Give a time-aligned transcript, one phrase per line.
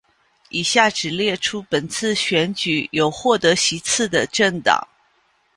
[0.49, 4.79] 以下只列出本次选举有获得席次的政党